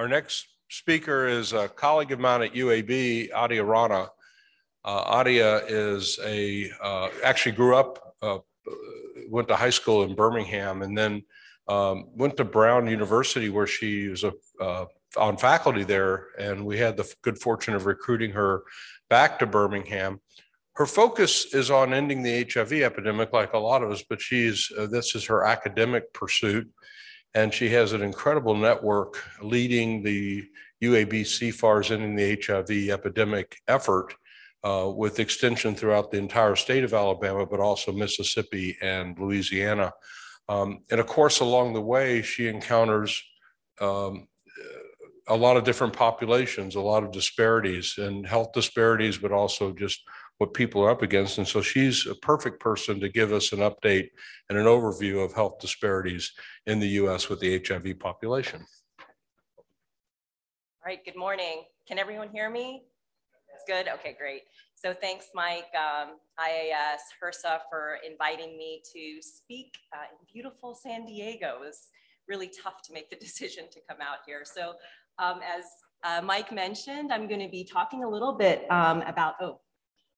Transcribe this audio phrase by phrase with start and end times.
[0.00, 4.08] Our next speaker is a colleague of mine at UAB, Aadia Rana.
[4.82, 8.38] Uh, Aadia is a, uh, actually grew up, uh,
[9.28, 11.22] went to high school in Birmingham and then
[11.68, 14.86] um, went to Brown University where she was a, uh,
[15.18, 16.28] on faculty there.
[16.38, 18.62] And we had the good fortune of recruiting her
[19.10, 20.22] back to Birmingham.
[20.76, 24.72] Her focus is on ending the HIV epidemic like a lot of us, but she's,
[24.78, 26.70] uh, this is her academic pursuit.
[27.34, 30.44] And she has an incredible network leading the
[30.82, 34.14] UAB CFAR's ending the HIV epidemic effort
[34.64, 39.92] uh, with extension throughout the entire state of Alabama, but also Mississippi and Louisiana.
[40.48, 43.22] Um, and of course, along the way, she encounters
[43.80, 44.26] um,
[45.28, 50.02] a lot of different populations, a lot of disparities and health disparities, but also just
[50.40, 51.36] what people are up against.
[51.36, 54.08] And so she's a perfect person to give us an update
[54.48, 56.32] and an overview of health disparities
[56.66, 58.64] in the US with the HIV population.
[58.98, 61.64] All right, good morning.
[61.86, 62.84] Can everyone hear me?
[63.54, 63.86] It's good?
[63.92, 64.44] Okay, great.
[64.74, 71.04] So thanks, Mike, um, IAS, HRSA for inviting me to speak uh, in beautiful San
[71.04, 71.56] Diego.
[71.56, 71.88] It was
[72.26, 74.44] really tough to make the decision to come out here.
[74.46, 74.72] So
[75.18, 75.66] um, as
[76.02, 79.60] uh, Mike mentioned, I'm gonna be talking a little bit um, about, oh,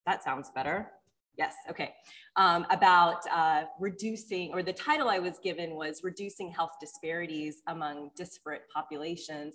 [0.06, 0.91] that sounds better.
[1.39, 1.95] Yes, okay.
[2.36, 8.11] Um, about uh, reducing, or the title I was given was Reducing Health Disparities Among
[8.17, 9.55] Disparate Populations.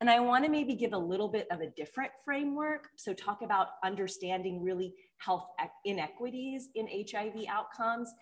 [0.00, 2.90] And I wanna maybe give a little bit of a different framework.
[2.96, 5.48] So talk about understanding really health
[5.84, 8.12] inequities in HIV outcomes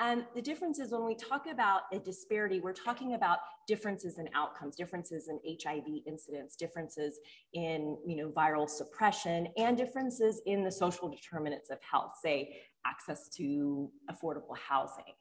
[0.00, 4.28] and the difference is when we talk about a disparity, we're talking about differences in
[4.34, 7.20] outcomes, differences in HIV incidence, differences
[7.52, 13.28] in you know, viral suppression, and differences in the social determinants of health, say access
[13.36, 15.14] to affordable housing.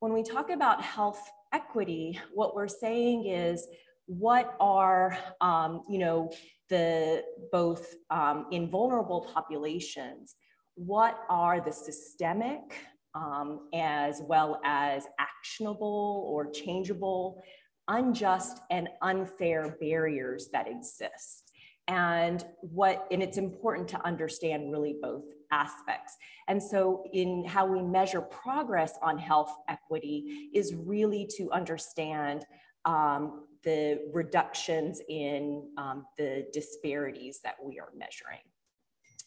[0.00, 1.20] When we talk about health
[1.52, 3.66] equity, what we're saying is
[4.06, 6.32] what are um, you know,
[6.70, 7.22] the
[7.52, 10.34] both um, in vulnerable populations,
[10.76, 12.62] what are the systemic
[13.14, 17.42] um, as well as actionable or changeable,
[17.88, 21.52] unjust and unfair barriers that exist.
[21.86, 26.16] And what, and it's important to understand really both aspects.
[26.48, 32.46] And so in how we measure progress on health equity is really to understand
[32.86, 38.40] um, the reductions in um, the disparities that we are measuring.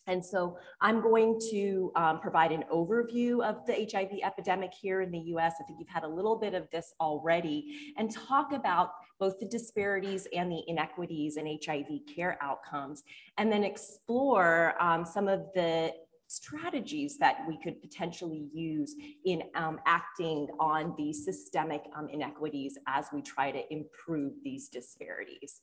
[0.07, 5.11] And so I'm going to um, provide an overview of the HIV epidemic here in
[5.11, 5.55] the US.
[5.59, 9.45] I think you've had a little bit of this already and talk about both the
[9.45, 13.03] disparities and the inequities in HIV care outcomes,
[13.37, 15.91] and then explore um, some of the
[16.27, 18.95] strategies that we could potentially use
[19.25, 25.61] in um, acting on these systemic um, inequities as we try to improve these disparities.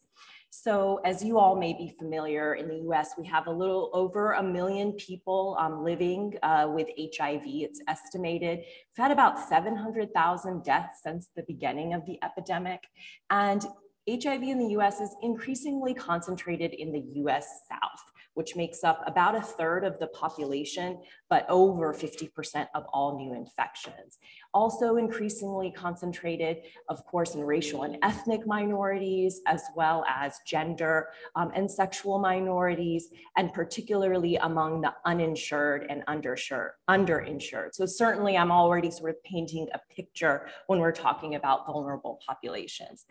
[0.51, 4.33] So as you all may be familiar, in the US, we have a little over
[4.33, 7.43] a million people um, living uh, with HIV.
[7.45, 8.61] It's estimated.
[8.61, 12.85] We've had about 700,000 deaths since the beginning of the epidemic.
[13.31, 13.65] And
[14.09, 19.35] HIV in the US is increasingly concentrated in the US South which makes up about
[19.35, 20.99] a third of the population,
[21.35, 24.19] but over 50% of all new infections.
[24.53, 26.59] Also increasingly concentrated,
[26.89, 33.09] of course, in racial and ethnic minorities, as well as gender um, and sexual minorities,
[33.37, 37.71] and particularly among the uninsured and underinsured.
[37.73, 43.07] So certainly I'm already sort of painting a picture when we're talking about vulnerable populations.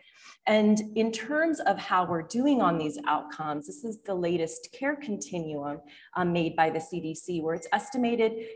[0.46, 4.96] And in terms of how we're doing on these outcomes, this is the latest care
[4.96, 5.80] continuum
[6.16, 8.13] um, made by the CDC, where it's estimated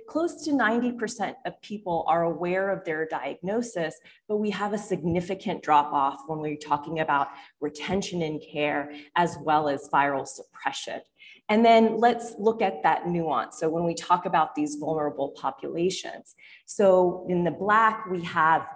[0.07, 3.95] close to 90% of people are aware of their diagnosis,
[4.28, 7.28] but we have a significant drop off when we're talking about
[7.62, 11.01] retention in care as well as viral suppression.
[11.50, 13.57] And then let's look at that nuance.
[13.59, 16.35] So when we talk about these vulnerable populations,
[16.66, 18.67] so in the black, we have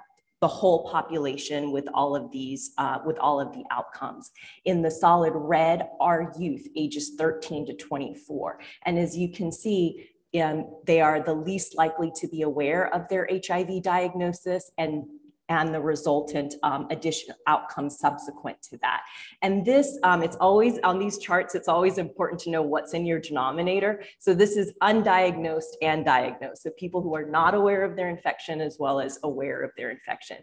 [0.41, 4.31] the whole population with all of these, uh, with all of the outcomes.
[4.65, 8.59] In the solid red are youth ages 13 to 24.
[8.85, 10.09] And as you can see,
[10.39, 15.03] um, they are the least likely to be aware of their HIV diagnosis and
[15.51, 19.01] and the resultant um, additional outcomes subsequent to that.
[19.41, 23.05] And this, um, it's always on these charts, it's always important to know what's in
[23.05, 24.01] your denominator.
[24.19, 26.63] So this is undiagnosed and diagnosed.
[26.63, 29.91] So people who are not aware of their infection as well as aware of their
[29.91, 30.37] infection.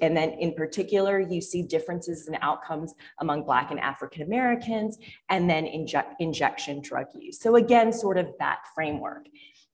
[0.00, 4.98] And then in particular, you see differences in outcomes among Black and African Americans,
[5.30, 7.40] and then inject, injection drug use.
[7.40, 9.26] So again, sort of that framework.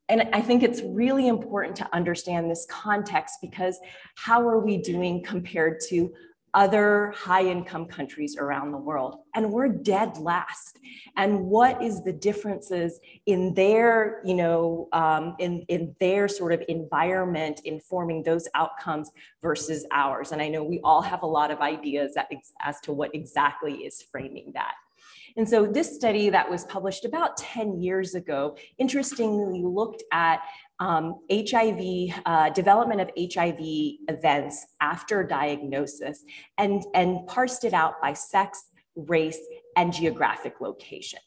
[0.08, 3.78] And I think it's really important to understand this context because
[4.16, 6.12] how are we doing compared to
[6.52, 9.16] other high income countries around the world?
[9.34, 10.78] And we're dead last.
[11.16, 16.62] And what is the differences in their you know um, in, in their sort of
[16.68, 19.10] environment informing those outcomes
[19.42, 20.32] versus ours?
[20.32, 22.16] And i know we all have a lot of ideas
[22.60, 24.74] as to what exactly is framing that
[25.36, 30.40] and so this study that was published about 10 years ago, interestingly looked at
[30.80, 33.58] um, HIV, uh, development of HIV
[34.08, 36.24] events after diagnosis
[36.58, 39.40] and, and parsed it out by sex, race,
[39.76, 41.20] and geographic location.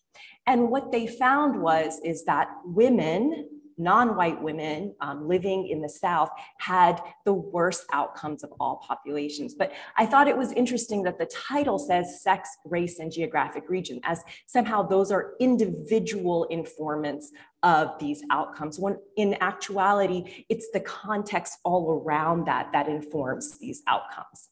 [0.46, 6.30] And what they found was, is that women non-white women um, living in the South
[6.60, 9.54] had the worst outcomes of all populations.
[9.54, 14.00] But I thought it was interesting that the title says sex, race, and geographic region,
[14.04, 17.32] as somehow those are individual informants
[17.64, 23.82] of these outcomes, when in actuality, it's the context all around that that informs these
[23.88, 24.50] outcomes.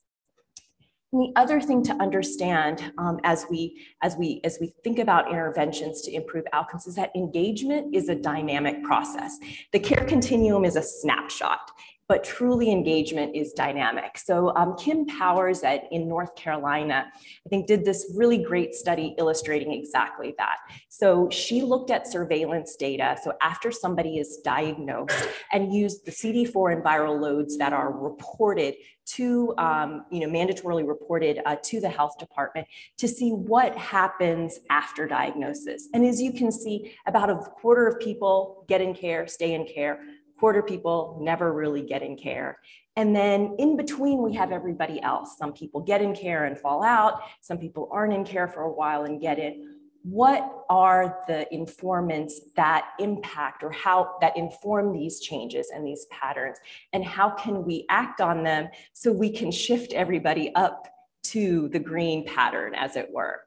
[1.15, 5.31] And the other thing to understand um, as we as we as we think about
[5.31, 9.37] interventions to improve outcomes is that engagement is a dynamic process.
[9.71, 11.71] The care continuum is a snapshot
[12.07, 14.17] but truly engagement is dynamic.
[14.17, 19.15] So um, Kim Powers at, in North Carolina, I think did this really great study
[19.17, 20.57] illustrating exactly that.
[20.87, 23.17] So she looked at surveillance data.
[23.23, 28.75] So after somebody is diagnosed and used the CD4 and viral loads that are reported
[29.05, 32.67] to, um, you know, mandatorily reported uh, to the health department
[32.97, 35.89] to see what happens after diagnosis.
[35.93, 39.65] And as you can see, about a quarter of people get in care, stay in
[39.65, 39.99] care
[40.39, 42.59] quarter people never really get in care.
[42.97, 45.37] And then in between, we have everybody else.
[45.37, 47.21] Some people get in care and fall out.
[47.41, 49.74] Some people aren't in care for a while and get in.
[50.07, 56.59] What are the informants that impact or how that inform these changes and these patterns?
[56.93, 60.87] And how can we act on them so we can shift everybody up
[61.23, 63.44] to the green pattern, as it were?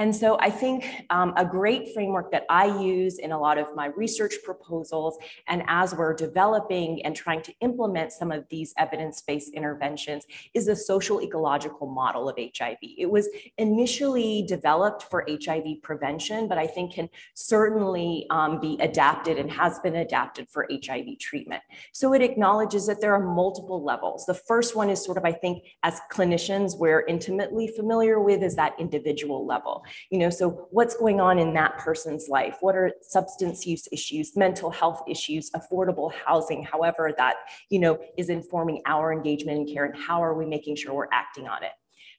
[0.00, 3.76] And so I think um, a great framework that I use in a lot of
[3.76, 9.52] my research proposals, and as we're developing and trying to implement some of these evidence-based
[9.52, 10.24] interventions,
[10.54, 12.78] is a social ecological model of HIV.
[12.80, 19.36] It was initially developed for HIV prevention, but I think can certainly um, be adapted
[19.36, 21.62] and has been adapted for HIV treatment.
[21.92, 24.24] So it acknowledges that there are multiple levels.
[24.24, 28.56] The first one is sort of, I think, as clinicians, we're intimately familiar with is
[28.56, 32.56] that individual level you know so what's going on in that person's life?
[32.60, 37.36] What are substance use issues mental health issues affordable housing however that
[37.70, 41.08] you know is informing our engagement in care and how are we making sure we're
[41.12, 41.72] acting on it?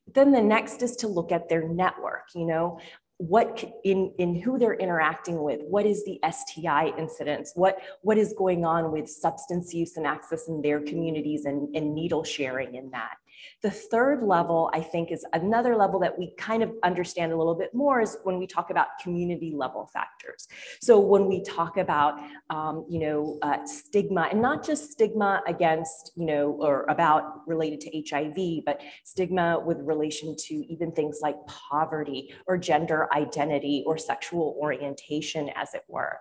[0.05, 2.79] But then the next is to look at their network you know
[3.21, 8.33] what in in who they're interacting with what is the sti incidence what what is
[8.35, 12.89] going on with substance use and access in their communities and, and needle sharing in
[12.89, 13.17] that
[13.61, 17.55] the third level, I think, is another level that we kind of understand a little
[17.55, 20.47] bit more is when we talk about community level factors.
[20.81, 26.11] So when we talk about, um, you know, uh, stigma and not just stigma against,
[26.15, 31.35] you know, or about related to HIV, but stigma with relation to even things like
[31.47, 36.17] poverty or gender identity or sexual orientation, as it were.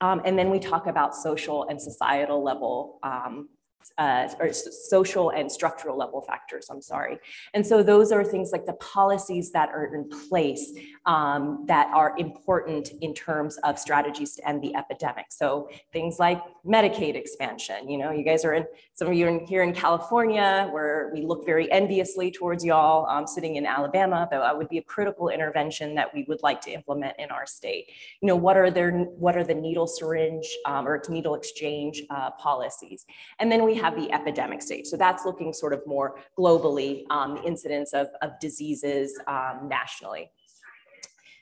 [0.00, 3.48] Um, and then we talk about social and societal level um,
[3.98, 7.18] uh, or social and structural level factors, I'm sorry.
[7.54, 10.72] And so those are things like the policies that are in place
[11.06, 15.26] um, that are important in terms of strategies to end the epidemic.
[15.30, 19.40] So things like Medicaid expansion, you know, you guys are in, some of you are
[19.46, 24.40] here in California where we look very enviously towards y'all um, sitting in Alabama, but
[24.40, 27.90] that would be a critical intervention that we would like to implement in our state.
[28.20, 32.30] You know, what are their, what are the needle syringe um, or needle exchange uh,
[32.32, 33.06] policies?
[33.38, 34.86] And then we have the epidemic stage.
[34.86, 36.08] So that's looking sort of more
[36.38, 40.30] globally, um, the incidence of, of diseases um, nationally.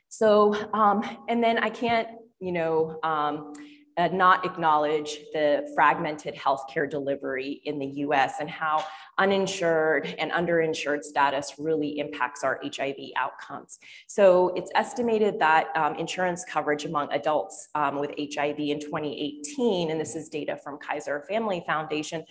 [0.08, 0.30] So,
[0.72, 2.08] um, and then I can't,
[2.40, 3.52] you know, um,
[3.96, 8.84] uh, not acknowledge the fragmented healthcare delivery in the US and how
[9.18, 13.78] uninsured and underinsured status really impacts our HIV outcomes.
[14.06, 20.00] So it's estimated that um, insurance coverage among adults um, with HIV in 2018, and
[20.00, 22.24] this is data from Kaiser Family Foundation,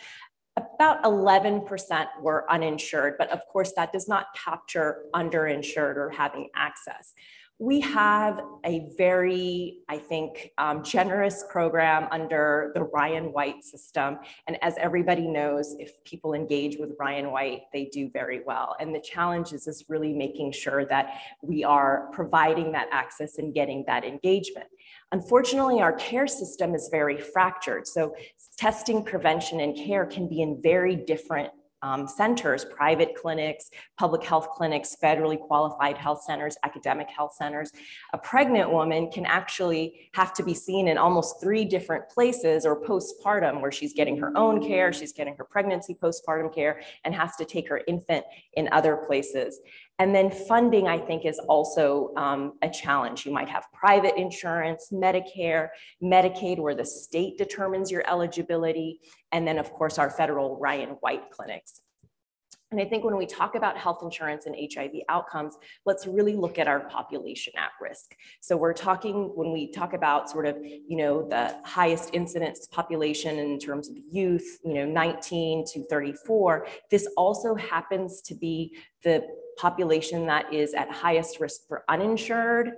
[0.57, 7.13] about 11% were uninsured, but of course that does not capture underinsured or having access
[7.57, 14.19] we have a very, I think, um, generous program under the Ryan White system.
[14.47, 18.75] And as everybody knows, if people engage with Ryan White, they do very well.
[18.81, 23.53] And the challenge is, is really making sure that we are providing that access and
[23.53, 24.67] getting that engagement.
[25.13, 27.87] Unfortunately, our care system is very fractured.
[27.87, 28.15] So
[28.57, 31.51] testing, prevention, and care can be in very different
[31.85, 37.71] um, centers, private clinics, public health clinics, federally qualified health centers, academic health centers,
[38.11, 42.81] a pregnant woman can actually have to be seen in almost three different places or
[42.81, 47.35] postpartum where she's getting her own care, she's getting her pregnancy postpartum care, and has
[47.35, 49.59] to take her infant in other places.
[49.97, 53.25] And then funding, I think, is also um, a challenge.
[53.25, 55.69] You might have private insurance, Medicare,
[56.03, 58.99] Medicaid, where the state determines your eligibility,
[59.31, 61.81] and then, of course, our federal Ryan White clinics.
[62.71, 66.59] And I think when we talk about health insurance and HIV outcomes, let's really look
[66.59, 68.17] at our population at risk.
[68.41, 73.37] So we're talking, when we talk about sort of, you know, the highest incidence population
[73.37, 79.25] in terms of youth, you know, 19 to 34, this also happens to be the
[79.57, 82.71] population that is at highest risk for uninsured,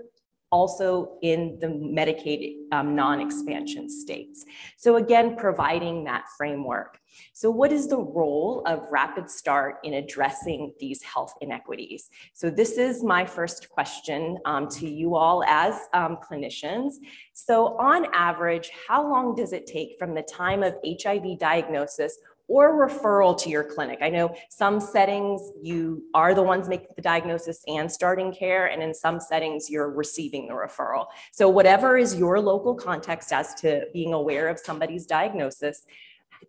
[0.52, 4.46] also in the Medicaid um, non-expansion states.
[4.78, 7.00] So again, providing that framework.
[7.34, 12.10] So what is the role of Rapid Start in addressing these health inequities?
[12.34, 16.94] So this is my first question um, to you all as um, clinicians.
[17.34, 22.88] So on average, how long does it take from the time of HIV diagnosis or
[22.88, 24.00] referral to your clinic.
[24.01, 28.82] I know some settings you are the ones making the diagnosis and starting care, and
[28.82, 31.08] in some settings you're receiving the referral.
[31.32, 35.86] So, whatever is your local context as to being aware of somebody's diagnosis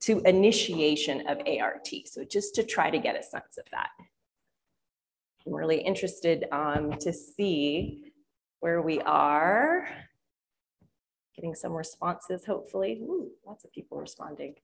[0.00, 1.88] to initiation of ART.
[2.06, 3.90] So, just to try to get a sense of that.
[5.46, 8.12] I'm really interested um, to see
[8.60, 9.88] where we are.
[11.34, 12.98] Getting some responses, hopefully.
[13.00, 14.56] Ooh, lots of people responding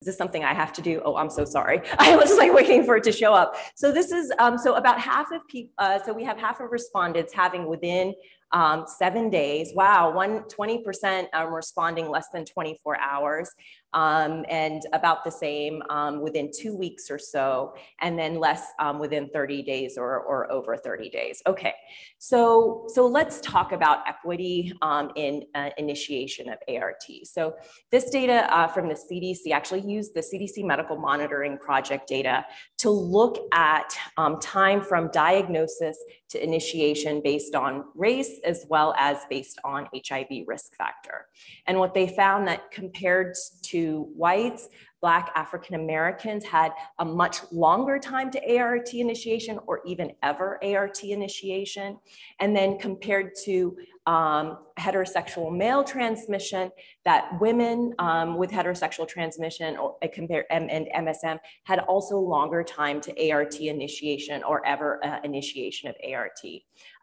[0.00, 1.02] is this something I have to do?
[1.04, 1.82] Oh, I'm so sorry.
[1.98, 3.56] I was like waiting for it to show up.
[3.74, 6.70] So this is, um, so about half of people, uh, so we have half of
[6.70, 8.14] respondents having within
[8.52, 9.72] um, seven days.
[9.74, 13.50] Wow, one, 20% um, responding less than 24 hours
[13.94, 18.98] um, and about the same um, within two weeks or so, and then less um,
[18.98, 21.42] within 30 days or, or over 30 days.
[21.46, 21.74] Okay,
[22.18, 27.02] so, so let's talk about equity um, in uh, initiation of ART.
[27.24, 27.54] So
[27.90, 32.44] this data uh, from the CDC actually used the CDC Medical Monitoring Project data
[32.78, 35.96] to look at um, time from diagnosis
[36.28, 41.26] to initiation based on race as well as based on HIV risk factor.
[41.66, 43.79] And what they found that compared to
[44.14, 44.68] whites,
[45.00, 51.02] Black African Americans had a much longer time to ART initiation or even ever ART
[51.02, 51.98] initiation.
[52.38, 56.70] And then compared to um, heterosexual male transmission,
[57.04, 62.62] that women um, with heterosexual transmission or uh, compare and, and, MSM had also longer
[62.62, 66.40] time to ART initiation or ever uh, initiation of ART.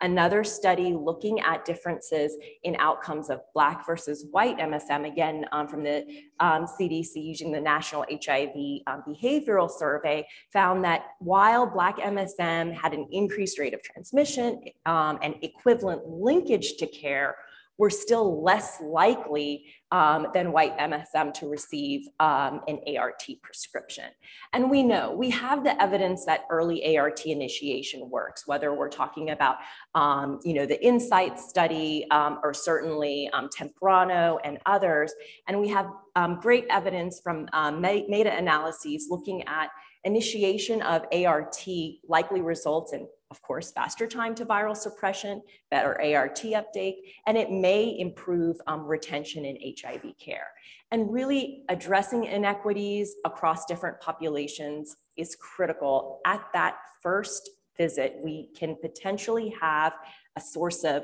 [0.02, 5.82] Another study looking at differences in outcomes of Black versus white MSM, again um, from
[5.84, 6.06] the
[6.42, 12.94] CDC um, using the National HIV um, Behavioral Survey, found that while Black MSM had
[12.94, 17.36] an increased rate of transmission um, and equivalent linkage to care,
[17.78, 24.06] we're still less likely um, than white MSM to receive um, an ART prescription.
[24.54, 29.30] And we know we have the evidence that early ART initiation works, whether we're talking
[29.30, 29.58] about,
[29.96, 35.14] um, you know, the INSIGHT study um, or certainly um, Temprano and others.
[35.48, 37.48] And we have um, great evidence from
[37.80, 39.70] meta-analyses looking at
[40.04, 41.66] initiation of ART
[42.08, 47.52] likely results in of course, faster time to viral suppression, better ART uptake, and it
[47.52, 50.48] may improve um, retention in HIV care.
[50.92, 56.22] And really addressing inequities across different populations is critical.
[56.26, 59.94] At that first visit, we can potentially have
[60.38, 61.04] a source of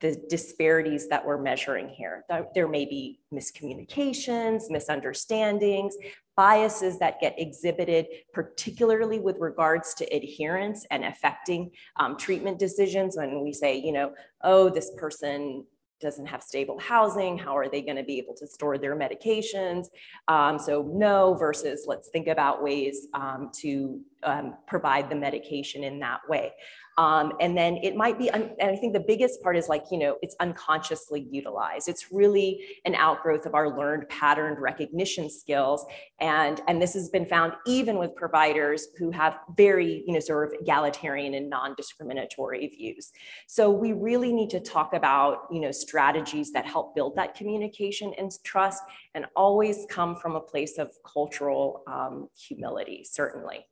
[0.00, 2.24] the disparities that we're measuring here.
[2.54, 5.96] There may be miscommunications, misunderstandings,
[6.36, 13.16] biases that get exhibited, particularly with regards to adherence and affecting um, treatment decisions.
[13.16, 14.12] When we say, you know,
[14.42, 15.64] oh, this person
[16.00, 19.86] doesn't have stable housing, how are they going to be able to store their medications?
[20.28, 26.00] Um, so no versus let's think about ways um, to um, provide the medication in
[26.00, 26.52] that way.
[26.98, 29.98] Um, and then it might be, and I think the biggest part is like, you
[29.98, 31.88] know, it's unconsciously utilized.
[31.88, 35.86] It's really an outgrowth of our learned patterned recognition skills.
[36.20, 40.52] And, and this has been found even with providers who have very, you know, sort
[40.52, 43.12] of egalitarian and non-discriminatory views.
[43.46, 48.12] So we really need to talk about, you know, strategies that help build that communication
[48.18, 48.82] and trust
[49.14, 53.66] and always come from a place of cultural um, humility, certainly.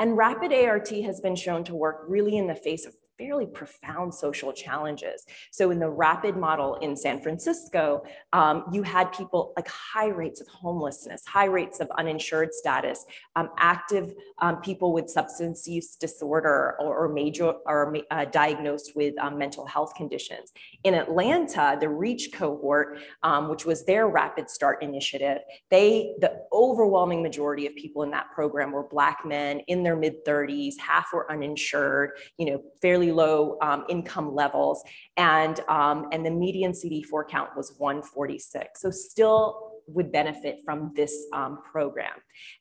[0.00, 4.14] And rapid ART has been shown to work really in the face of fairly profound
[4.14, 5.26] social challenges.
[5.50, 10.40] So in the rapid model in San Francisco, um, you had people like high rates
[10.40, 13.04] of homelessness, high rates of uninsured status,
[13.36, 19.14] um, active um, people with substance use disorder or, or major or uh, diagnosed with
[19.18, 20.52] um, mental health conditions.
[20.84, 25.38] In Atlanta, the REACH cohort, um, which was their Rapid Start initiative,
[25.70, 30.24] they the overwhelming majority of people in that program were Black men in their mid
[30.24, 34.82] 30s, half were uninsured, you know, fairly low um, income levels,
[35.16, 38.80] and um, and the median CD4 count was 146.
[38.80, 42.12] So still would benefit from this um, program.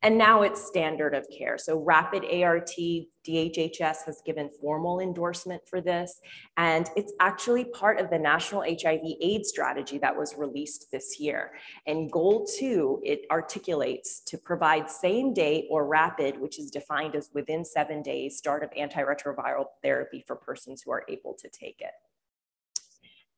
[0.02, 1.58] And now it's standard of care.
[1.58, 2.70] So rapid ART,
[3.28, 6.20] DHHS has given formal endorsement for this.
[6.58, 11.52] And it's actually part of the national HIV AIDS strategy that was released this year.
[11.86, 17.30] And goal two, it articulates to provide same day or rapid, which is defined as
[17.34, 21.92] within seven days, start of antiretroviral therapy for persons who are able to take it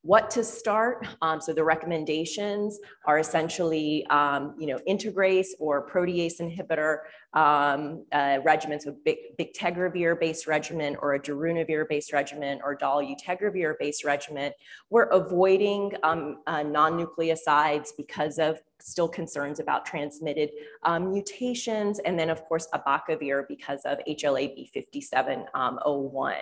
[0.03, 1.08] what to start.
[1.22, 7.00] Um, so the recommendations are essentially, um, you know, integrase or protease inhibitor
[7.34, 8.96] um, uh, regimen, so
[9.39, 14.51] bictegravir-based regimen or a darunavir-based regimen or dolutegravir-based regimen.
[14.89, 20.50] We're avoiding um, uh, non-nucleosides because of still concerns about transmitted
[20.84, 26.36] um, mutations, and then of course abacavir because of HLA B5701.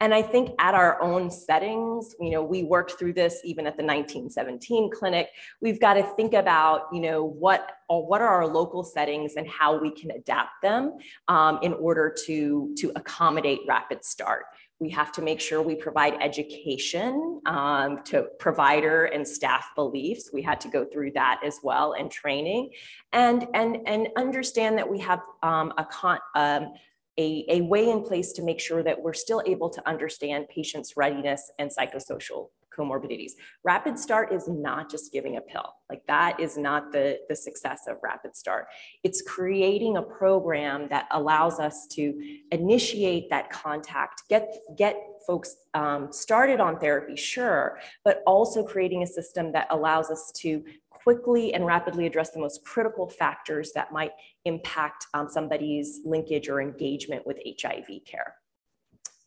[0.00, 3.76] And I think at our own settings, you know, we worked through this even at
[3.76, 5.28] the 1917 clinic.
[5.60, 9.78] We've got to think about, you know, what what are our local settings and how
[9.78, 10.96] we can adapt them
[11.28, 14.46] um, in order to to accommodate rapid start.
[14.80, 20.30] We have to make sure we provide education um, to provider and staff beliefs.
[20.32, 22.70] We had to go through that as well and training,
[23.12, 26.18] and and and understand that we have um, a con.
[26.34, 26.72] Um,
[27.18, 30.96] a, a way in place to make sure that we're still able to understand patients'
[30.96, 33.32] readiness and psychosocial comorbidities.
[33.64, 35.74] Rapid Start is not just giving a pill.
[35.90, 38.66] Like that is not the, the success of Rapid Start.
[39.04, 46.08] It's creating a program that allows us to initiate that contact, get, get folks um,
[46.12, 50.64] started on therapy, sure, but also creating a system that allows us to
[51.02, 54.12] quickly and rapidly address the most critical factors that might
[54.44, 58.34] impact um, somebody's linkage or engagement with HIV care.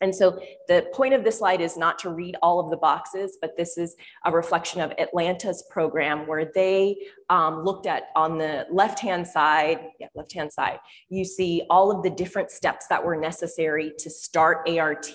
[0.02, 3.38] And so the point of this slide is not to read all of the boxes,
[3.40, 6.96] but this is a reflection of Atlanta's program where they
[7.30, 12.10] um, looked at on the left-hand side, yeah, left-hand side, you see all of the
[12.10, 15.10] different steps that were necessary to start ART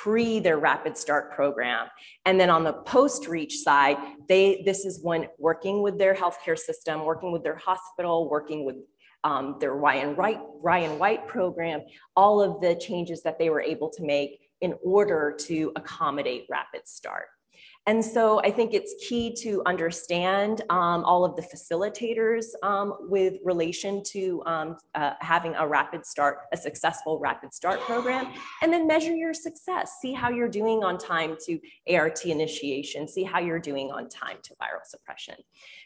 [0.00, 1.86] pre their rapid start program.
[2.24, 3.96] And then on the post reach side,
[4.28, 8.76] they this is when working with their healthcare system, working with their hospital, working with
[9.24, 11.82] um, their Ryan White, Ryan White program,
[12.16, 16.88] all of the changes that they were able to make in order to accommodate rapid
[16.88, 17.26] start.
[17.88, 23.38] And so I think it's key to understand um, all of the facilitators um, with
[23.44, 28.86] relation to um, uh, having a rapid start, a successful rapid start program, and then
[28.86, 29.96] measure your success.
[30.00, 31.58] See how you're doing on time to
[31.92, 35.34] ART initiation, see how you're doing on time to viral suppression.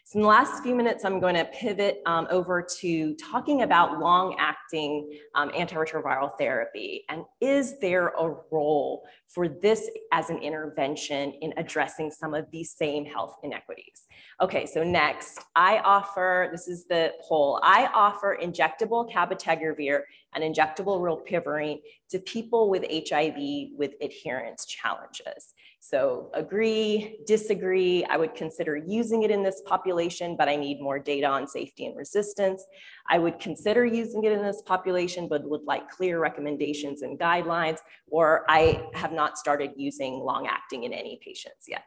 [0.05, 3.99] So in the last few minutes, I'm going to pivot um, over to talking about
[3.99, 7.05] long-acting um, antiretroviral therapy.
[7.09, 12.71] And is there a role for this as an intervention in addressing some of these
[12.71, 14.07] same health inequities?
[14.41, 20.01] Okay, so next, I offer, this is the poll, I offer injectable cabotegravir
[20.33, 25.53] and injectable rilpivirine to people with HIV with adherence challenges.
[25.89, 28.03] So agree, disagree.
[28.09, 31.85] I would consider using it in this population, but I need more data on safety
[31.85, 32.61] and resistance.
[33.09, 37.77] I would consider using it in this population, but would like clear recommendations and guidelines,
[38.09, 41.85] or I have not started using long acting in any patients yet.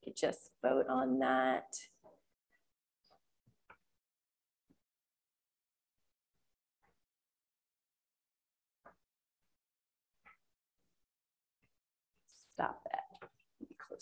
[0.00, 1.66] You could just vote on that.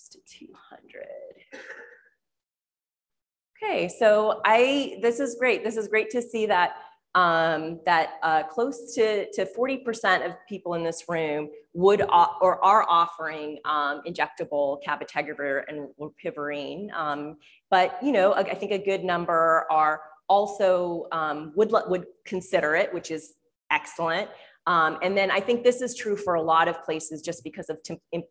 [0.03, 1.05] Close to 200.
[3.63, 5.63] Okay, so I, this is great.
[5.63, 6.75] This is great to see that
[7.15, 12.87] um, that uh, close to, to 40% of people in this room would or are
[12.89, 16.91] offering um, injectable cabotegravir and rilpivirine.
[16.95, 17.37] Um,
[17.71, 22.95] but, you know, I think a good number are also um, would, would consider it,
[22.95, 23.35] which is
[23.71, 24.31] excellent.
[24.67, 27.69] Um, and then I think this is true for a lot of places just because
[27.69, 27.79] of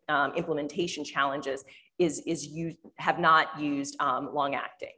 [0.08, 1.62] um, implementation challenges
[1.98, 4.92] is, is you have not used um, long acting.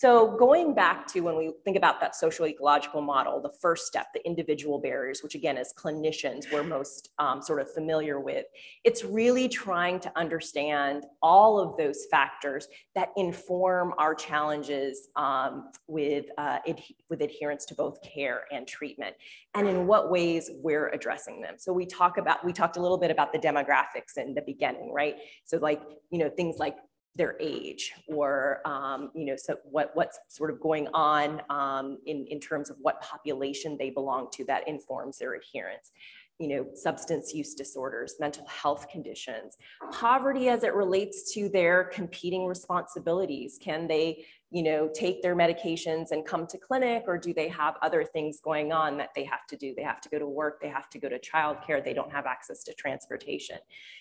[0.00, 4.06] So going back to when we think about that social ecological model, the first step,
[4.14, 8.46] the individual barriers, which again, as clinicians, we're most um, sort of familiar with,
[8.82, 16.24] it's really trying to understand all of those factors that inform our challenges um, with,
[16.38, 19.14] uh, ad with adherence to both care and treatment,
[19.54, 21.56] and in what ways we're addressing them.
[21.58, 24.94] So we talk about, we talked a little bit about the demographics in the beginning,
[24.94, 25.16] right?
[25.44, 26.76] So like, you know, things like
[27.20, 32.26] their age or um, you know so what what's sort of going on um, in
[32.28, 35.92] in terms of what population they belong to that informs their adherence.
[36.38, 39.58] You know substance use disorders mental health conditions
[39.92, 43.58] poverty as it relates to their competing responsibilities.
[43.60, 47.76] Can they you know, take their medications and come to clinic, or do they have
[47.82, 49.72] other things going on that they have to do?
[49.76, 52.26] They have to go to work, they have to go to childcare, they don't have
[52.26, 53.58] access to transportation.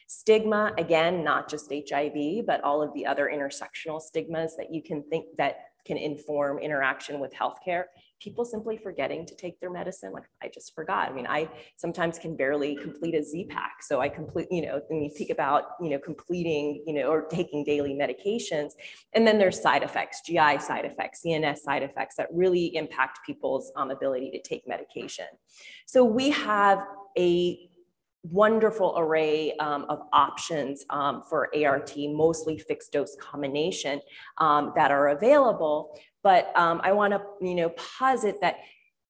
[0.07, 5.03] Stigma, again, not just HIV, but all of the other intersectional stigmas that you can
[5.03, 7.85] think that can inform interaction with healthcare
[8.19, 10.11] people simply forgetting to take their medicine.
[10.11, 11.09] Like I just forgot.
[11.09, 13.81] I mean, I sometimes can barely complete a Z-Pak.
[13.81, 17.21] So I complete, you know, when you think about, you know, completing, you know, or
[17.23, 18.71] taking daily medications.
[19.13, 23.71] And then there's side effects, GI side effects, CNS side effects that really impact people's
[23.75, 25.27] um, ability to take medication.
[25.85, 26.85] So we have
[27.17, 27.68] a
[28.23, 34.01] wonderful array um, of options um, for ART, mostly fixed dose combination
[34.39, 35.97] um, that are available.
[36.21, 38.57] But um, I want to, you know, posit that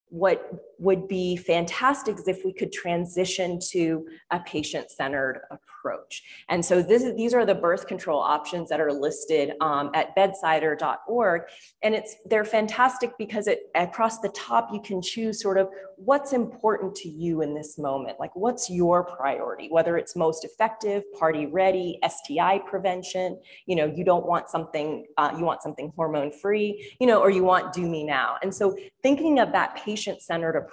[0.09, 6.23] what would be fantastic if we could transition to a patient-centered approach.
[6.49, 11.41] And so this, these are the birth control options that are listed um, at bedsider.org.
[11.83, 16.31] And it's they're fantastic because it across the top you can choose sort of what's
[16.31, 18.19] important to you in this moment.
[18.19, 24.05] Like what's your priority, whether it's most effective, party ready, STI prevention, you know, you
[24.05, 27.81] don't want something, uh, you want something hormone free, you know, or you want do
[27.81, 28.37] me now.
[28.41, 30.68] And so thinking of that patient-centered approach,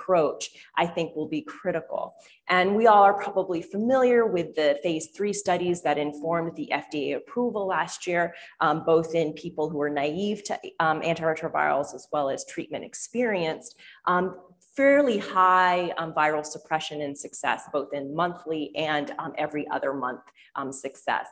[0.77, 2.15] I think will be critical.
[2.49, 7.17] And we all are probably familiar with the phase three studies that informed the FDA
[7.17, 12.31] approval last year, um, both in people who are naive to um, antiretrovirals as well
[12.31, 13.77] as treatment experienced.
[14.07, 14.37] Um,
[14.77, 20.21] fairly high um, viral suppression and success, both in monthly and um, every other month
[20.55, 21.27] um, success.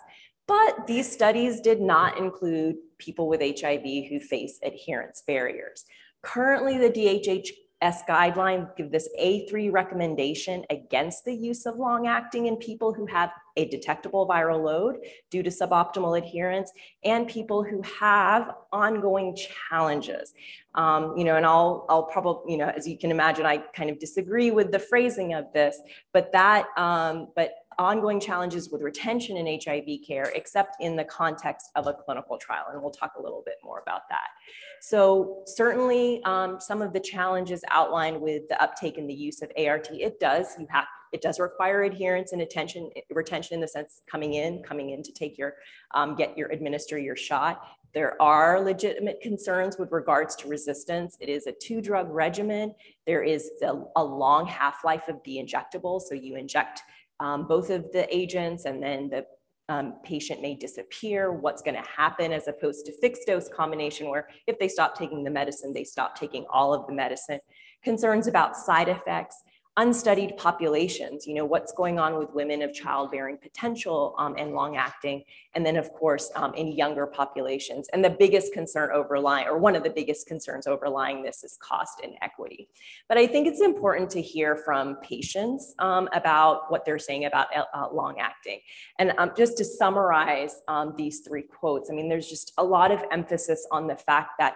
[0.47, 5.85] But these studies did not include people with HIV who face adherence barriers.
[6.23, 7.49] Currently, the DHH
[7.85, 13.05] S guideline give this A3 recommendation against the use of long acting in people who
[13.07, 14.97] have a detectable viral load
[15.31, 16.73] due to suboptimal adherence
[17.05, 20.35] and people who have ongoing challenges.
[20.75, 23.91] Um, you know, and I'll, I'll probably, you know, as you can imagine, I kind
[23.91, 25.79] of disagree with the phrasing of this,
[26.13, 31.71] but that, um, but ongoing challenges with retention in HIV care, except in the context
[31.75, 32.67] of a clinical trial.
[32.73, 34.29] And we'll talk a little bit more about that.
[34.81, 39.51] So certainly um, some of the challenges outlined with the uptake and the use of
[39.57, 44.03] ART, it does, you have, it does require adherence and attention, retention in the sense
[44.11, 45.55] coming in, coming in to take your,
[45.95, 47.63] um, get your, administer your shot.
[47.95, 51.17] There are legitimate concerns with regards to resistance.
[51.21, 52.75] It is a two drug regimen.
[53.07, 56.03] There is a, a long half-life of the injectable.
[56.03, 56.83] So you inject
[57.21, 59.25] um, both of the agents and then the
[59.69, 64.29] um, patient may disappear, what's going to happen as opposed to fixed dose combination where
[64.47, 67.41] if they stop taking the medicine, they stop taking all of the medicine.
[67.83, 69.43] Concerns about side effects
[69.77, 74.77] unstudied populations, you know, what's going on with women of childbearing potential um, and long
[74.77, 77.89] acting, and then of course um, in younger populations.
[77.93, 82.01] And the biggest concern overlying, or one of the biggest concerns overlying this is cost
[82.05, 82.69] and equity.
[83.09, 87.49] But I think it's important to hear from patients um, about what they're saying about
[87.57, 88.61] uh, long acting.
[89.01, 92.93] And um, just to summarize um, these three quotes, I mean, there's just a lot
[92.93, 94.55] of emphasis on the fact that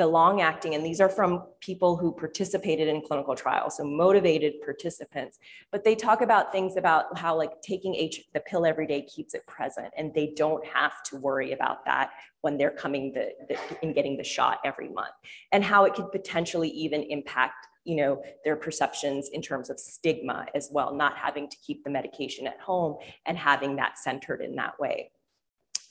[0.00, 4.54] the long acting, and these are from people who participated in clinical trials, so motivated
[4.64, 5.38] participants,
[5.70, 9.34] but they talk about things about how like taking H, the pill every day keeps
[9.34, 13.58] it present and they don't have to worry about that when they're coming the, the,
[13.82, 15.12] and getting the shot every month
[15.52, 20.46] and how it could potentially even impact you know their perceptions in terms of stigma
[20.54, 24.54] as well not having to keep the medication at home and having that centered in
[24.54, 25.10] that way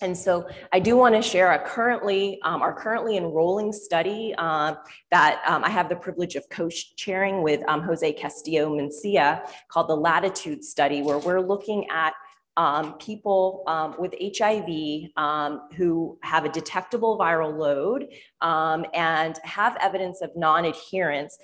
[0.01, 4.75] and so I do want to share a currently, um, our currently enrolling study uh,
[5.11, 9.95] that um, I have the privilege of co-chairing with um, Jose Castillo Mancilla called the
[9.95, 12.13] Latitude Study, where we're looking at
[12.55, 18.07] um, people um, with HIV um, who have a detectable viral load
[18.41, 21.37] and have evidence of non-adherence,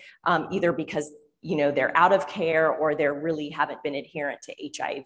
[0.52, 1.12] either because
[1.46, 5.06] you know, they're out of care or they're really haven't been adherent to HIV.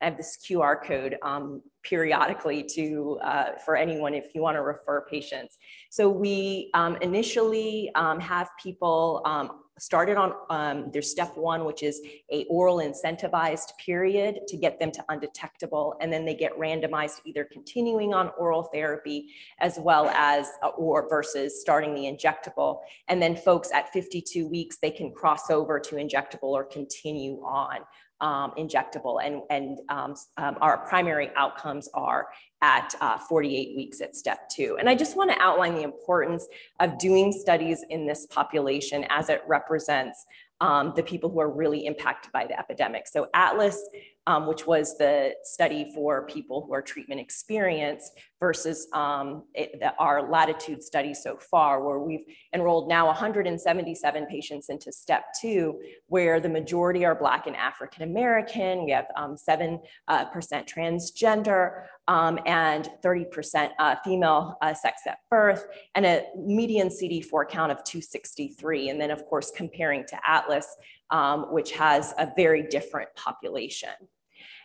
[0.00, 4.62] I have this QR code um, periodically to uh, for anyone if you want to
[4.62, 5.58] refer patients.
[5.90, 11.82] So we um, initially um, have people um, started on um, their step one, which
[11.82, 17.20] is a oral incentivized period to get them to undetectable, and then they get randomized
[17.24, 22.80] either continuing on oral therapy as well as uh, or versus starting the injectable.
[23.08, 27.78] And then folks at 52 weeks, they can cross over to injectable or continue on
[28.20, 29.18] um, injectable.
[29.24, 32.28] And, and um, um, our primary outcomes are
[32.62, 34.76] at uh, 48 weeks at step two.
[34.78, 36.46] And I just want to outline the importance
[36.78, 40.26] of doing studies in this population as it represents
[40.60, 43.08] um, the people who are really impacted by the epidemic.
[43.08, 43.82] So Atlas
[44.30, 50.30] um, which was the study for people who are treatment experienced versus um, it, our
[50.30, 56.48] latitude study so far, where we've enrolled now 177 patients into step two, where the
[56.48, 58.84] majority are Black and African American.
[58.84, 65.66] We have um, 7% uh, transgender um, and 30% uh, female uh, sex at birth,
[65.96, 68.90] and a median CD4 count of 263.
[68.90, 70.76] And then, of course, comparing to Atlas,
[71.10, 73.90] um, which has a very different population.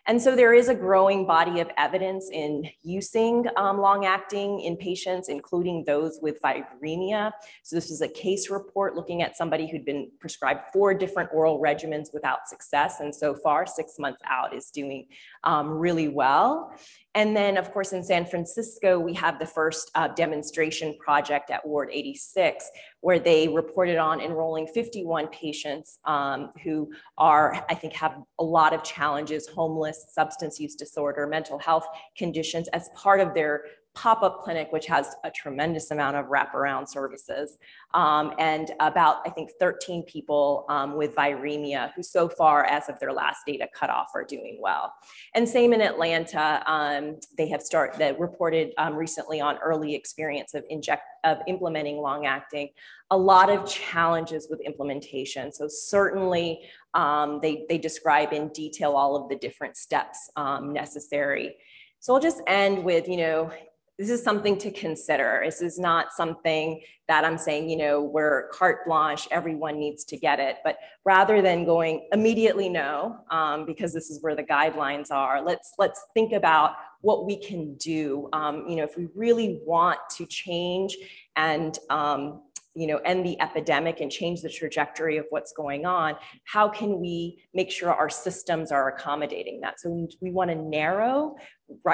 [0.07, 4.77] And so there is a growing body of evidence in using um, long acting in
[4.77, 7.31] patients, including those with viremia.
[7.63, 11.59] So this is a case report looking at somebody who'd been prescribed four different oral
[11.59, 12.99] regimens without success.
[12.99, 15.07] And so far, six months out is doing
[15.45, 16.73] um, really well.
[17.15, 21.65] And then, of course, in San Francisco, we have the first uh, demonstration project at
[21.65, 28.17] Ward 86, where they reported on enrolling 51 patients um, who are, I think, have
[28.39, 33.63] a lot of challenges, homeless, substance use disorder, mental health conditions as part of their
[33.95, 37.57] pop-up clinic, which has a tremendous amount of wraparound services,
[37.93, 42.99] um, and about, I think, 13 people um, with viremia who so far, as of
[42.99, 44.93] their last data cutoff, are doing well.
[45.33, 50.53] And same in Atlanta, um, they have started, that reported um, recently on early experience
[50.53, 52.69] of inject, of implementing long-acting,
[53.11, 55.51] a lot of challenges with implementation.
[55.51, 56.61] So certainly
[56.93, 61.55] um, they, they describe in detail all of the different steps um, necessary.
[61.99, 63.51] So I'll just end with, you know,
[63.97, 65.41] this is something to consider.
[65.45, 70.17] This is not something that I'm saying, you know, we're carte blanche, everyone needs to
[70.17, 70.57] get it.
[70.63, 75.73] But rather than going immediately no, um, because this is where the guidelines are, let's
[75.77, 78.27] let's think about what we can do.
[78.33, 80.97] Um, you know, if we really want to change
[81.35, 82.41] and um,
[82.75, 86.99] you know, end the epidemic and change the trajectory of what's going on, how can
[86.99, 89.79] we make sure our systems are accommodating that?
[89.79, 91.37] So we, we want to narrow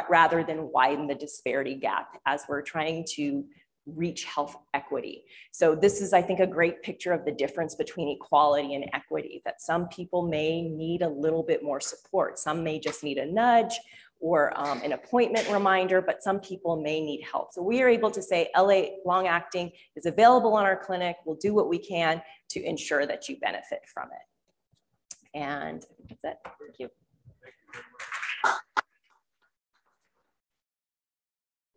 [0.09, 3.45] rather than widen the disparity gap as we're trying to
[3.85, 5.23] reach health equity.
[5.51, 9.41] So this is, I think, a great picture of the difference between equality and equity,
[9.45, 12.37] that some people may need a little bit more support.
[12.37, 13.79] Some may just need a nudge
[14.19, 17.53] or um, an appointment reminder, but some people may need help.
[17.53, 21.15] So we are able to say LA long acting is available on our clinic.
[21.25, 25.37] We'll do what we can to ensure that you benefit from it.
[25.37, 26.37] And that's it.
[26.43, 26.89] Thank you.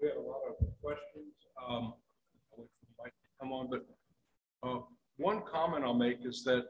[0.03, 1.33] We have a lot of questions.
[1.69, 1.95] Um,
[3.41, 3.87] come on, but
[4.63, 4.81] uh,
[5.17, 6.65] one comment I'll make is that,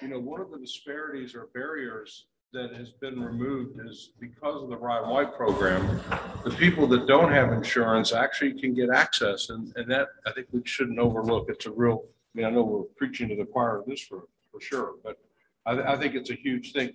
[0.00, 4.70] you know, one of the disparities or barriers that has been removed is because of
[4.70, 6.00] the Ryan White program,
[6.44, 9.50] the people that don't have insurance actually can get access.
[9.50, 11.46] And, and that I think we shouldn't overlook.
[11.50, 14.28] It's a real, I mean, I know we're preaching to the choir of this for,
[14.50, 15.18] for sure, but
[15.66, 16.92] I, I think it's a huge thing.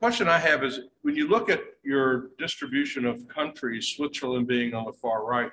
[0.00, 4.84] Question I have is when you look at your distribution of countries, Switzerland being on
[4.84, 5.50] the far right,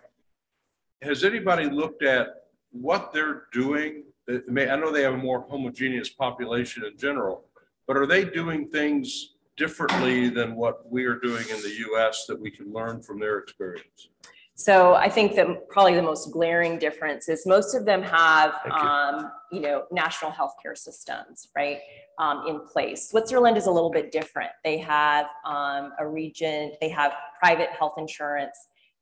[1.01, 2.27] has anybody looked at
[2.71, 4.03] what they're doing?
[4.29, 7.45] I know they have a more homogeneous population in general,
[7.87, 12.39] but are they doing things differently than what we are doing in the US that
[12.39, 14.09] we can learn from their experience?
[14.55, 18.71] So I think that probably the most glaring difference is most of them have, you.
[18.71, 21.77] Um, you know, national healthcare systems, right,
[22.17, 23.09] um, in place.
[23.09, 24.49] Switzerland is a little bit different.
[24.63, 28.57] They have um, a region, they have private health insurance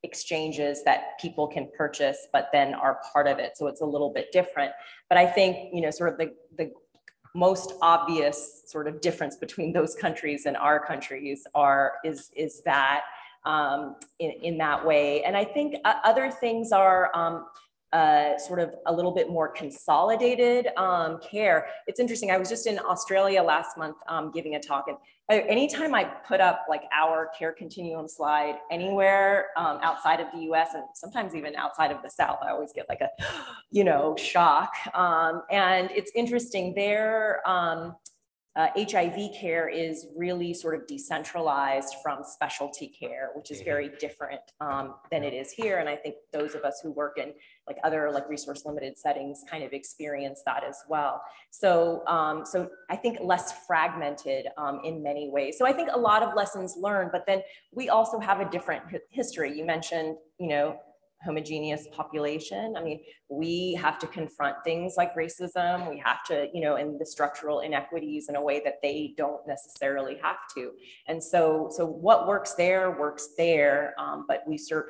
[0.09, 3.51] exchanges that people can purchase, but then are part of it.
[3.57, 4.71] So it's a little bit different.
[5.09, 6.71] But I think, you know, sort of the, the
[7.33, 8.37] most obvious
[8.73, 13.01] sort of difference between those countries and our countries are is is that
[13.45, 15.23] um, in, in that way.
[15.23, 17.45] And I think uh, other things are um,
[17.93, 21.67] uh, sort of a little bit more consolidated um, care.
[21.87, 22.31] It's interesting.
[22.31, 24.97] I was just in Australia last month um, giving a talk, and
[25.31, 30.39] uh, anytime I put up like our care continuum slide anywhere um, outside of the
[30.41, 30.69] U.S.
[30.75, 33.09] and sometimes even outside of the South, I always get like a,
[33.71, 34.73] you know, shock.
[34.93, 37.47] Um, and it's interesting there.
[37.49, 37.95] Um,
[38.55, 44.39] uh, HIV care is really sort of decentralized from specialty care, which is very different
[44.61, 45.79] um, than it is here.
[45.79, 47.33] And I think those of us who work in
[47.67, 51.21] like other like resource limited settings kind of experience that as well.
[51.49, 55.57] So, um, so I think less fragmented um, in many ways.
[55.57, 58.83] So I think a lot of lessons learned, but then we also have a different
[59.09, 59.57] history.
[59.57, 60.77] You mentioned, you know,
[61.25, 62.75] homogeneous population.
[62.77, 62.99] I mean,
[63.29, 65.89] we have to confront things like racism.
[65.89, 69.45] We have to, you know, and the structural inequities in a way that they don't
[69.47, 70.71] necessarily have to.
[71.07, 74.83] And so, so what works there works there, um, but we cert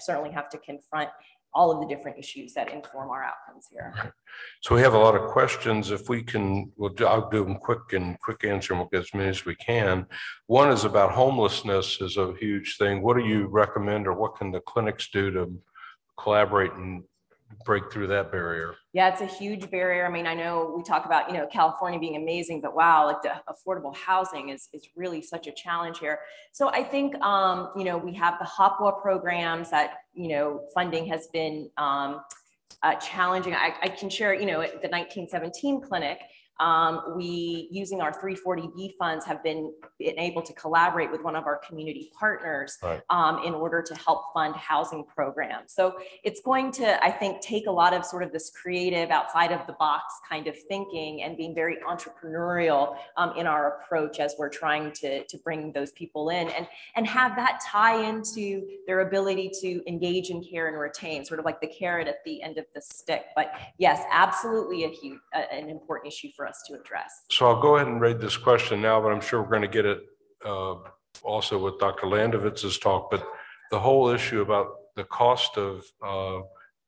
[0.00, 1.10] certainly have to confront
[1.54, 4.14] all of the different issues that inform our outcomes here.
[4.62, 5.90] So we have a lot of questions.
[5.90, 9.14] If we can, we'll, I'll do them quick and quick answer, and we'll get as
[9.14, 10.06] many as we can.
[10.46, 13.02] One is about homelessness is a huge thing.
[13.02, 15.52] What do you recommend or what can the clinics do to
[16.18, 17.04] collaborate and
[17.66, 18.74] break through that barrier?
[18.94, 20.06] Yeah, it's a huge barrier.
[20.06, 23.20] I mean, I know we talk about, you know, California being amazing, but wow, like
[23.20, 26.20] the affordable housing is, is really such a challenge here.
[26.52, 31.06] So I think, um, you know, we have the HOPWA programs that, you know, funding
[31.06, 32.22] has been um,
[32.82, 33.54] uh, challenging.
[33.54, 36.20] I, I can share, you know, the 1917 clinic,
[36.62, 41.44] um, we, using our 340B funds, have been, been, able to collaborate with one of
[41.44, 43.00] our community partners right.
[43.10, 45.72] um, in order to help fund housing programs.
[45.72, 49.50] So it's going to, I think, take a lot of sort of this creative, outside
[49.50, 54.36] of the box kind of thinking and being very entrepreneurial um, in our approach as
[54.38, 59.00] we're trying to, to bring those people in and, and have that tie into their
[59.00, 62.56] ability to engage in care and retain, sort of like the carrot at the end
[62.56, 63.24] of the stick.
[63.34, 67.22] But yes, absolutely a huge, uh, an important issue for us us to address.
[67.30, 69.68] So I'll go ahead and read this question now, but I'm sure we're going to
[69.68, 70.00] get it
[70.44, 70.76] uh,
[71.22, 72.06] also with Dr.
[72.06, 73.10] Landovitz's talk.
[73.10, 73.26] But
[73.70, 76.40] the whole issue about the cost of uh,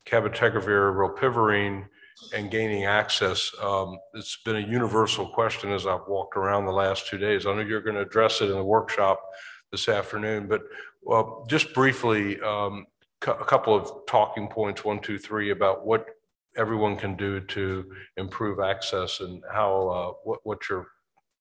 [0.07, 1.87] cabotegravir, rilpivirine,
[2.35, 7.09] and gaining access, um, it's been a universal question as I've walked around the last
[7.09, 7.47] two days.
[7.47, 9.21] I know you're going to address it in the workshop
[9.73, 10.63] this afternoon, but
[11.03, 12.87] well, just briefly, um,
[13.27, 16.07] a couple of talking points, one, two, three, about what
[16.57, 17.85] everyone can do to
[18.17, 20.87] improve access and how, uh, what, what your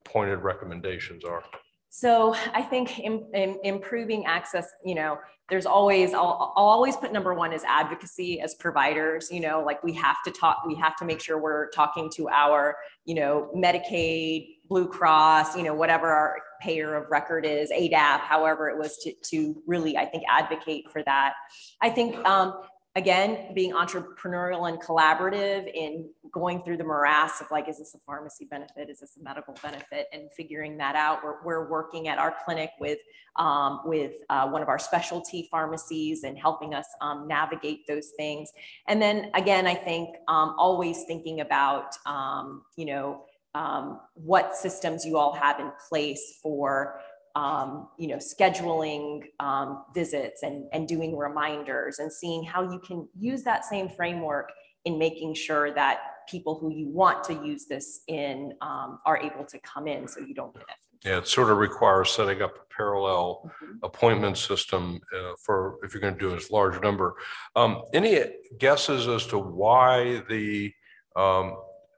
[0.04, 1.44] pointed recommendations are?
[1.90, 7.14] So I think in, in improving access, you know, there's always, I'll, I'll always put
[7.14, 10.96] number one is advocacy as providers, you know, like we have to talk, we have
[10.96, 16.08] to make sure we're talking to our, you know, Medicaid, Blue Cross, you know, whatever
[16.08, 20.90] our payer of record is, ADAP, however it was to, to really, I think, advocate
[20.90, 21.34] for that.
[21.82, 22.62] I think um,
[22.96, 28.00] again, being entrepreneurial and collaborative in going through the morass of like, is this a
[28.06, 28.90] pharmacy benefit?
[28.90, 30.08] Is this a medical benefit?
[30.14, 31.24] And figuring that out.
[31.24, 33.00] We're, we're working at our clinic with,
[33.38, 38.52] um, with uh, one of our specialty pharmacies and helping us um, navigate those things.
[38.88, 43.26] And then again, I think um, always thinking about, um, you know,
[43.56, 47.00] um, what systems you all have in place for
[47.36, 53.08] um, you know, scheduling um, visits and, and doing reminders and seeing how you can
[53.18, 54.52] use that same framework
[54.86, 59.46] in making sure that people who you want to use this in um, are able
[59.46, 61.08] to come in so you don't get it.
[61.08, 63.78] Yeah, it sort of requires setting up a parallel mm-hmm.
[63.84, 67.16] appointment system uh, for if you're going to do a large number.
[67.56, 68.24] Um, any
[68.58, 70.72] guesses as to why the
[71.16, 71.58] um,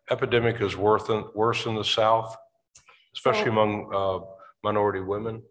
[0.09, 2.35] epidemic is worse in, worse in the South,
[3.15, 4.34] especially so, among uh,
[4.65, 5.41] minority women?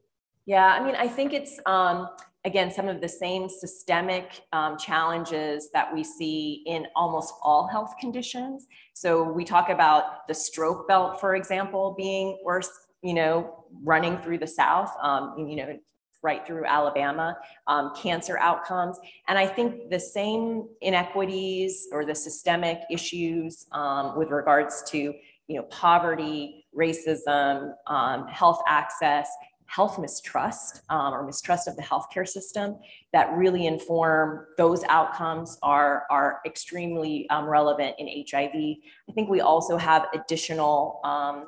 [0.45, 2.09] Yeah, I mean, I think it's, um,
[2.45, 7.95] again, some of the same systemic um, challenges that we see in almost all health
[7.99, 8.67] conditions.
[8.93, 12.71] So we talk about the stroke belt, for example, being worse,
[13.03, 15.79] you know, running through the South, um, you know,
[16.23, 18.99] right through Alabama, um, cancer outcomes.
[19.29, 25.15] And I think the same inequities or the systemic issues um, with regards to
[25.47, 29.29] you know, poverty, racism, um, health access,
[29.67, 32.77] health mistrust um, or mistrust of the healthcare system
[33.13, 38.55] that really inform those outcomes are, are extremely um, relevant in HIV.
[38.55, 41.47] I think we also have additional um,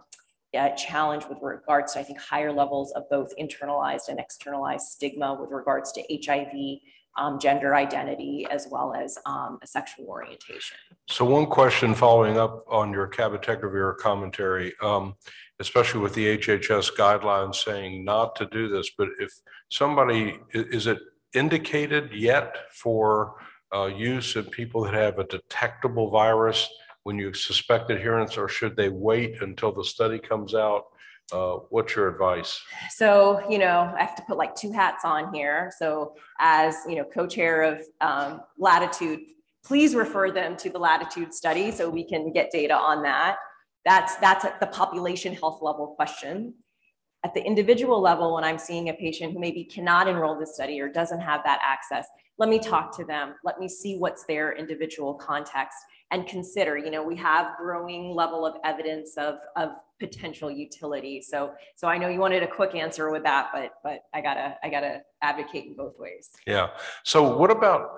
[0.76, 5.50] challenge with regards to, I think, higher levels of both internalized and externalized stigma with
[5.50, 6.80] regards to HIV
[7.16, 10.76] um, gender identity as well as um, a sexual orientation.
[11.08, 15.14] So one question following up on your cabotegravir commentary, um,
[15.60, 19.32] especially with the HHS guidelines saying not to do this, but if
[19.70, 20.98] somebody, is it
[21.34, 23.34] indicated yet for
[23.74, 26.68] uh, use in people that have a detectable virus
[27.02, 30.84] when you suspect adherence, or should they wait until the study comes out?
[31.32, 32.60] Uh, What's your advice?
[32.90, 35.72] So, you know, I have to put like two hats on here.
[35.78, 39.20] So as, you know, co-chair of um, Latitude,
[39.64, 43.36] please refer them to the Latitude study so we can get data on that.
[43.84, 46.54] That's, that's at the population health level question.
[47.24, 50.80] At the individual level, when I'm seeing a patient who maybe cannot enroll this study
[50.80, 52.06] or doesn't have that access,
[52.38, 53.34] let me talk to them.
[53.42, 55.78] Let me see what's their individual context
[56.12, 61.22] and consider, you know, we have growing level of evidence of, of potential utility.
[61.22, 64.56] So, so I know you wanted a quick answer with that, but, but I gotta,
[64.62, 66.30] I gotta advocate in both ways.
[66.46, 66.68] Yeah.
[67.04, 67.90] So what about,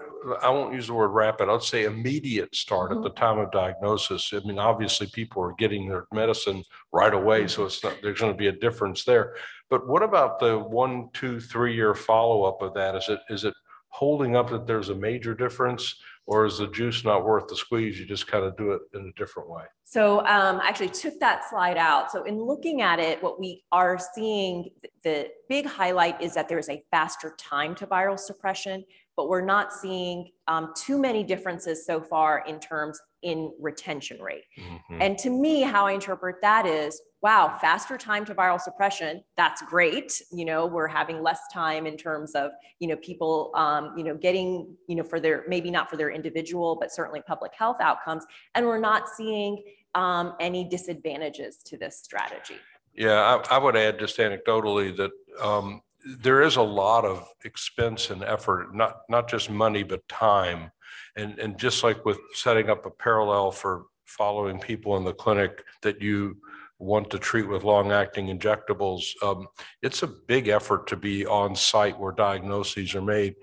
[0.43, 3.25] I won't use the word rapid, I'll say immediate start at the mm-hmm.
[3.25, 4.33] time of diagnosis.
[4.33, 8.33] I mean, obviously people are getting their medicine right away, so it's not, there's going
[8.33, 9.35] to be a difference there.
[9.71, 12.95] But what about the one, two, three year follow-up of that?
[12.95, 13.55] Is it, is it
[13.89, 15.97] holding up that there's a major difference?
[16.29, 17.99] Or is the juice not worth the squeeze?
[17.99, 19.65] You just kind of do it in a different way.
[19.85, 22.13] So um, I actually took that slide out.
[22.13, 24.69] So in looking at it, what we are seeing,
[25.03, 28.85] the big highlight is that there's a faster time to viral suppression,
[29.19, 34.45] but we're not seeing um, too many differences so far in terms in retention rate.
[34.57, 34.99] Mhm.
[35.01, 39.25] And to me, how I interpret that is, wow, faster time to viral suppression.
[39.37, 40.23] That's great.
[40.31, 44.15] You know, we're having less time in terms of, you know, people, um, you know,
[44.15, 48.25] getting, you know, for their, maybe not for their individual, but certainly public health outcomes.
[48.55, 49.65] And we're not seeing
[49.97, 52.59] um, any disadvantages to this strategy.
[52.95, 53.19] Yeah,
[53.51, 55.11] I, I would add just anecdotally that
[55.43, 55.83] um,
[56.21, 60.71] there is a lot of expense and effort, not, not just money, but time.
[61.17, 65.65] And, and just like with setting up a parallel for following people in the clinic
[65.83, 66.39] that you
[66.79, 69.49] want to treat with long-acting injectables, um,
[69.83, 73.35] it's a big effort to be on site where diagnoses are made.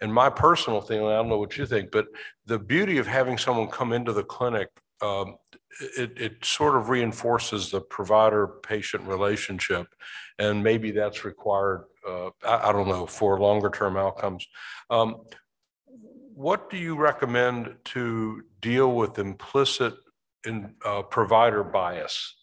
[0.00, 2.06] And my personal thing, I don't know what you think, but
[2.46, 4.68] the beauty of having someone come into the clinic
[5.02, 5.36] um,
[5.96, 9.86] it, it sort of reinforces the provider-patient relationship.
[10.38, 14.46] And maybe that's required, uh, I, I don't know, for longer-term outcomes.
[14.90, 15.22] Um,
[16.38, 19.94] What do you recommend to deal with implicit
[20.46, 22.37] in, uh, provider bias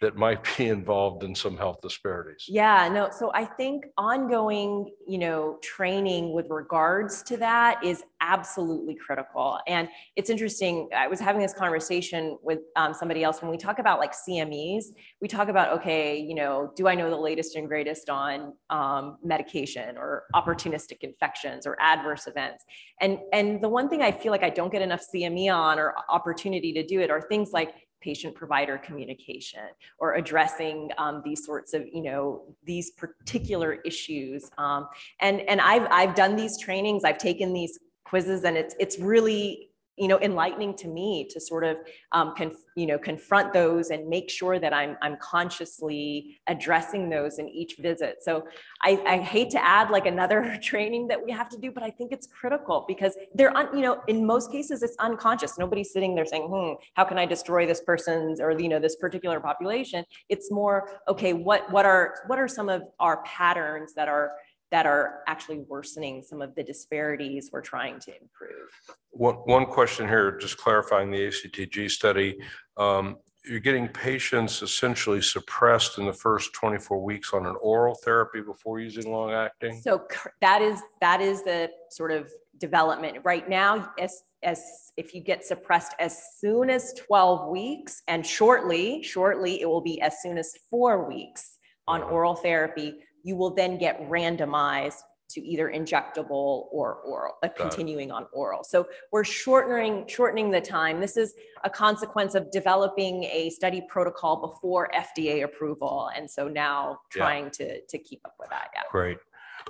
[0.00, 2.44] that might be involved in some health disparities?
[2.48, 8.94] Yeah, no, so I think ongoing, you know, training with regards to that is absolutely
[8.94, 9.58] critical.
[9.66, 13.78] And it's interesting, I was having this conversation with um, somebody else when we talk
[13.78, 14.86] about like CMEs,
[15.20, 19.18] we talk about, okay, you know, do I know the latest and greatest on um,
[19.22, 22.64] medication or opportunistic infections or adverse events?
[23.00, 25.94] And, and the one thing I feel like I don't get enough CME on or
[26.08, 27.74] opportunity to do it are things like
[28.06, 34.48] patient provider communication or addressing um, these sorts of you know these particular issues.
[34.58, 34.86] Um,
[35.20, 39.65] and and I've I've done these trainings I've taken these quizzes and it's it's really
[39.96, 41.78] you know enlightening to me to sort of
[42.12, 47.38] um, conf- you know confront those and make sure that I'm I'm consciously addressing those
[47.38, 48.22] in each visit.
[48.22, 48.46] So
[48.82, 51.90] I, I hate to add like another training that we have to do, but I
[51.90, 55.58] think it's critical because they're un, you know in most cases it's unconscious.
[55.58, 58.96] Nobody's sitting there saying, hmm, how can I destroy this person's or you know this
[58.96, 60.04] particular population?
[60.28, 61.32] It's more okay.
[61.32, 64.32] What what are what are some of our patterns that are
[64.70, 68.68] that are actually worsening some of the disparities we're trying to improve.
[69.10, 72.38] One, one question here, just clarifying the ACTG study.
[72.76, 78.40] Um, You're getting patients essentially suppressed in the first 24 weeks on an oral therapy
[78.40, 79.80] before using long acting?
[79.80, 80.06] So
[80.40, 83.92] that is that is the sort of development right now.
[84.00, 89.66] As as if you get suppressed as soon as 12 weeks, and shortly, shortly it
[89.66, 91.58] will be as soon as four weeks
[91.88, 92.98] on oral therapy.
[93.26, 95.00] You will then get randomized
[95.30, 98.62] to either injectable or oral, uh, continuing on oral.
[98.62, 101.00] So we're shortening shortening the time.
[101.00, 107.00] This is a consequence of developing a study protocol before FDA approval, and so now
[107.16, 107.22] Yeah.
[107.22, 108.68] trying to to keep up with that.
[108.72, 108.82] Yeah.
[108.92, 109.18] Great.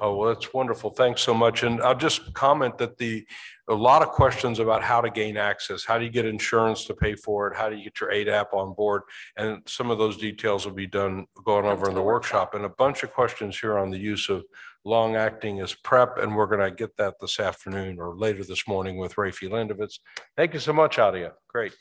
[0.02, 0.90] Oh, well, that's wonderful.
[0.90, 1.62] Thanks so much.
[1.62, 3.26] And I'll just comment that the,
[3.68, 5.84] a lot of questions about how to gain access.
[5.84, 7.56] How do you get insurance to pay for it?
[7.56, 9.02] How do you get your ADAP on board?
[9.36, 12.54] And some of those details will be done, going over in the workshop.
[12.54, 14.44] And a bunch of questions here on the use of
[14.84, 16.18] long acting as PrEP.
[16.18, 19.98] And we're going to get that this afternoon or later this morning with Raphi Landovitz.
[20.36, 21.32] Thank you so much, Aadia.
[21.48, 21.72] Great.